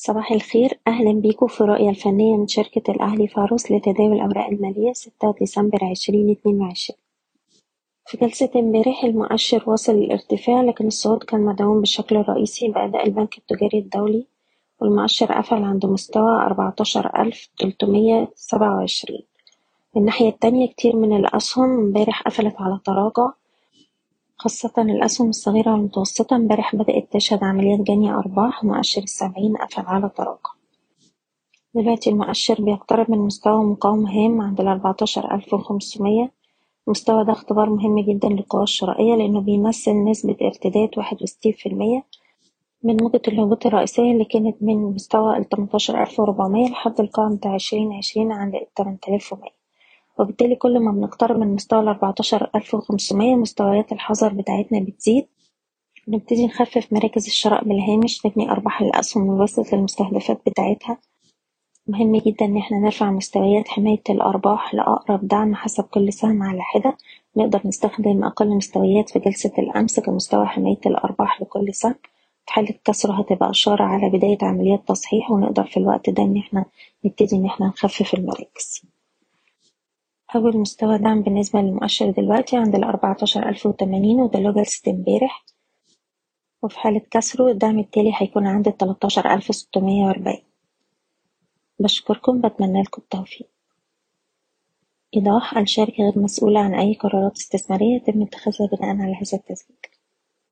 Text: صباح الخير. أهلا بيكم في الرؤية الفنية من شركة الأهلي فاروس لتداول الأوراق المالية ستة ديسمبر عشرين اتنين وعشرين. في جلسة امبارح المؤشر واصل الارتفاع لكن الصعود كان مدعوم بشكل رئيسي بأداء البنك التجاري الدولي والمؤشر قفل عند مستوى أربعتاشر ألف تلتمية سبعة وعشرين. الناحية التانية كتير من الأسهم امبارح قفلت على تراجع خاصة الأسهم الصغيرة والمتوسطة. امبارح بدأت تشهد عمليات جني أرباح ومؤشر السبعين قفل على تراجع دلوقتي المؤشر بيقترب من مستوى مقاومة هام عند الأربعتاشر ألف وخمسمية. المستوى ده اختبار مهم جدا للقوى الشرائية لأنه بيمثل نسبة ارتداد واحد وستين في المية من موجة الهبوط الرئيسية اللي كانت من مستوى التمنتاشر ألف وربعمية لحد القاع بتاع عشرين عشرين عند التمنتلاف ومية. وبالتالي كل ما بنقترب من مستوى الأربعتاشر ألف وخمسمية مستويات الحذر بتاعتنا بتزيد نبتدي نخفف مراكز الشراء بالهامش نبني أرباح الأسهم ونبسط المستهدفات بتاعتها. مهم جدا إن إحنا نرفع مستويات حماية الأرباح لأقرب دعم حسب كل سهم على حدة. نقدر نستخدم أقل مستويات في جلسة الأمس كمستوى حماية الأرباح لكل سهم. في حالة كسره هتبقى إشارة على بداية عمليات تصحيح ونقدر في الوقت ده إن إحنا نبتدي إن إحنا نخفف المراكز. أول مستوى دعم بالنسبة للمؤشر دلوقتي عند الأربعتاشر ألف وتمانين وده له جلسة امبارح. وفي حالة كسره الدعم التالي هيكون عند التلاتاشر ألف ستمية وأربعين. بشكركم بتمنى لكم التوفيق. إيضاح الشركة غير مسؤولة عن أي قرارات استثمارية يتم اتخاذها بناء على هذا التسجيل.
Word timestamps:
صباح 0.00 0.32
الخير. 0.32 0.78
أهلا 0.86 1.12
بيكم 1.12 1.46
في 1.46 1.60
الرؤية 1.60 1.90
الفنية 1.90 2.36
من 2.36 2.46
شركة 2.46 2.92
الأهلي 2.92 3.28
فاروس 3.28 3.72
لتداول 3.72 4.12
الأوراق 4.12 4.46
المالية 4.46 4.92
ستة 4.92 5.34
ديسمبر 5.40 5.84
عشرين 5.84 6.30
اتنين 6.30 6.60
وعشرين. 6.60 6.98
في 8.06 8.16
جلسة 8.16 8.50
امبارح 8.56 9.04
المؤشر 9.04 9.64
واصل 9.66 9.92
الارتفاع 9.92 10.60
لكن 10.62 10.86
الصعود 10.86 11.22
كان 11.22 11.40
مدعوم 11.40 11.80
بشكل 11.80 12.16
رئيسي 12.16 12.68
بأداء 12.68 13.06
البنك 13.06 13.38
التجاري 13.38 13.78
الدولي 13.78 14.26
والمؤشر 14.80 15.32
قفل 15.32 15.64
عند 15.64 15.86
مستوى 15.86 16.30
أربعتاشر 16.42 17.22
ألف 17.22 17.48
تلتمية 17.58 18.28
سبعة 18.34 18.76
وعشرين. 18.76 19.22
الناحية 19.96 20.28
التانية 20.28 20.68
كتير 20.68 20.96
من 20.96 21.16
الأسهم 21.16 21.70
امبارح 21.70 22.22
قفلت 22.22 22.54
على 22.58 22.80
تراجع 22.84 23.32
خاصة 24.40 24.72
الأسهم 24.78 25.28
الصغيرة 25.28 25.72
والمتوسطة. 25.72 26.36
امبارح 26.36 26.76
بدأت 26.76 27.12
تشهد 27.12 27.44
عمليات 27.44 27.80
جني 27.80 28.10
أرباح 28.10 28.64
ومؤشر 28.64 29.02
السبعين 29.02 29.56
قفل 29.56 29.82
على 29.86 30.10
تراجع 30.16 30.38
دلوقتي 31.74 32.10
المؤشر 32.10 32.62
بيقترب 32.62 33.10
من 33.10 33.18
مستوى 33.18 33.64
مقاومة 33.64 34.10
هام 34.10 34.40
عند 34.40 34.60
الأربعتاشر 34.60 35.34
ألف 35.34 35.54
وخمسمية. 35.54 36.32
المستوى 36.86 37.24
ده 37.24 37.32
اختبار 37.32 37.70
مهم 37.70 37.98
جدا 38.00 38.28
للقوى 38.28 38.62
الشرائية 38.62 39.14
لأنه 39.14 39.40
بيمثل 39.40 40.04
نسبة 40.04 40.36
ارتداد 40.42 40.88
واحد 40.96 41.22
وستين 41.22 41.52
في 41.52 41.68
المية 41.68 42.04
من 42.82 42.96
موجة 43.02 43.22
الهبوط 43.28 43.66
الرئيسية 43.66 44.12
اللي 44.12 44.24
كانت 44.24 44.56
من 44.60 44.76
مستوى 44.76 45.36
التمنتاشر 45.36 46.02
ألف 46.02 46.20
وربعمية 46.20 46.68
لحد 46.68 47.00
القاع 47.00 47.28
بتاع 47.34 47.54
عشرين 47.54 47.92
عشرين 47.92 48.32
عند 48.32 48.54
التمنتلاف 48.54 49.32
ومية. 49.32 49.57
وبالتالي 50.18 50.56
كل 50.56 50.78
ما 50.80 50.92
بنقترب 50.92 51.38
من 51.38 51.54
مستوى 51.54 51.80
الأربعتاشر 51.80 52.50
ألف 52.54 52.74
وخمسمية 52.74 53.34
مستويات 53.34 53.92
الحذر 53.92 54.32
بتاعتنا 54.32 54.80
بتزيد 54.80 55.26
نبتدي 56.08 56.46
نخفف 56.46 56.92
مراكز 56.92 57.26
الشراء 57.26 57.64
بالهامش 57.64 58.26
نبني 58.26 58.50
أرباح 58.50 58.80
الأسهم 58.80 59.28
ونبسط 59.28 59.74
المستهدفات 59.74 60.40
بتاعتها. 60.46 60.98
مهم 61.86 62.16
جدا 62.16 62.44
إن 62.46 62.56
إحنا 62.56 62.78
نرفع 62.78 63.10
مستويات 63.10 63.68
حماية 63.68 64.02
الأرباح 64.10 64.74
لأقرب 64.74 65.28
دعم 65.28 65.54
حسب 65.54 65.84
كل 65.84 66.12
سهم 66.12 66.42
على 66.42 66.62
حدة. 66.62 66.96
نقدر 67.36 67.60
نستخدم 67.64 68.24
أقل 68.24 68.56
مستويات 68.56 69.10
في 69.10 69.18
جلسة 69.18 69.52
الأمس 69.58 70.00
كمستوى 70.00 70.46
حماية 70.46 70.80
الأرباح 70.86 71.42
لكل 71.42 71.74
سهم. 71.74 71.94
في 72.46 72.52
حالة 72.52 72.74
كسره 72.84 73.12
هتبقى 73.12 73.50
إشارة 73.50 73.82
على 73.84 74.10
بداية 74.10 74.38
عمليات 74.42 74.88
تصحيح 74.88 75.30
ونقدر 75.30 75.64
في 75.64 75.76
الوقت 75.76 76.10
ده 76.10 76.22
إن 76.22 76.36
إحنا 76.36 76.64
نبتدي 77.04 77.36
إن 77.36 77.46
إحنا 77.46 77.66
نخفف 77.66 78.14
المراكز. 78.14 78.82
أول 80.36 80.56
مستوى 80.56 80.98
دعم 80.98 81.22
بالنسبة 81.22 81.60
للمؤشر 81.60 82.10
دلوقتي 82.10 82.56
عند 82.56 82.74
الأربعتاشر 82.74 83.48
ألف 83.48 83.66
وتمانين 83.66 84.20
وده 84.20 84.38
له 84.40 84.52
جلسة 84.52 84.90
امبارح. 84.92 85.44
وفي 86.62 86.78
حالة 86.78 87.00
كسره 87.10 87.50
الدعم 87.50 87.78
التالي 87.78 88.12
هيكون 88.14 88.46
عند 88.46 88.68
التلاتاشر 88.68 89.34
ألف 89.34 89.54
ستمية 89.54 90.04
وأربعين. 90.04 90.42
بشكركم 91.78 92.40
بتمنى 92.40 92.82
لكم 92.82 93.02
التوفيق. 93.02 93.48
إيضاح 95.16 95.58
الشركة 95.58 96.04
غير 96.04 96.18
مسؤولة 96.18 96.60
عن 96.60 96.74
أي 96.74 96.94
قرارات 96.94 97.36
استثمارية 97.36 97.96
يتم 97.96 98.22
اتخاذها 98.22 98.66
بناء 98.66 98.96
على 98.96 99.14
هذا 99.14 99.38
التسجيل. 99.38 99.76